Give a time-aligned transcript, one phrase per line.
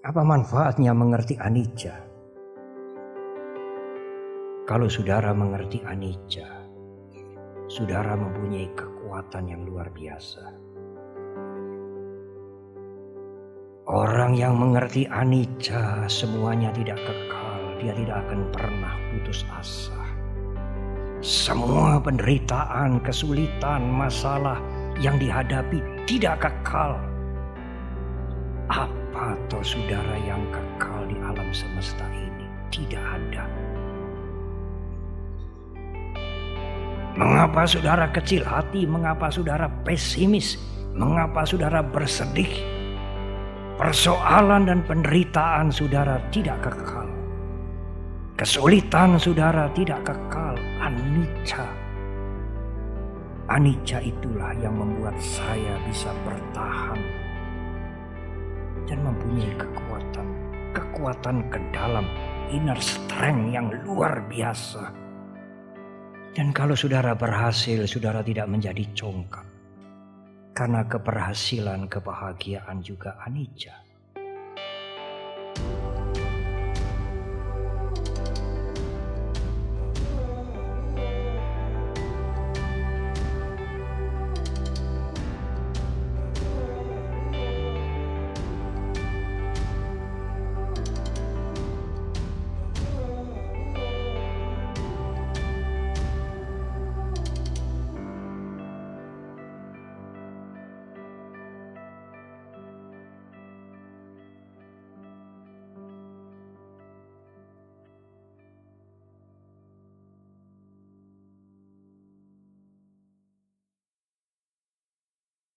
[0.00, 1.92] Apa manfaatnya mengerti anicca?
[4.64, 6.48] Kalau saudara mengerti anicca,
[7.68, 10.56] saudara mempunyai kekuatan yang luar biasa.
[13.92, 20.00] Orang yang mengerti anicca semuanya tidak kekal, dia tidak akan pernah putus asa.
[21.20, 24.64] Semua penderitaan, kesulitan, masalah
[24.96, 27.09] yang dihadapi tidak kekal.
[28.70, 32.46] Apa atau saudara yang kekal di alam semesta ini?
[32.70, 33.42] Tidak ada.
[37.18, 38.86] Mengapa saudara kecil hati?
[38.86, 40.54] Mengapa saudara pesimis?
[40.94, 42.46] Mengapa saudara bersedih?
[43.74, 47.10] Persoalan dan penderitaan saudara tidak kekal.
[48.38, 50.54] Kesulitan saudara tidak kekal.
[50.78, 51.66] Anicca.
[53.50, 57.20] Anicca itulah yang membuat saya bisa bertahan
[58.90, 60.26] dan mempunyai kekuatan,
[60.74, 62.10] kekuatan ke dalam
[62.50, 64.90] inner strength yang luar biasa.
[66.34, 69.46] Dan kalau saudara berhasil, saudara tidak menjadi congkak.
[70.50, 73.89] Karena keberhasilan, kebahagiaan juga anicca.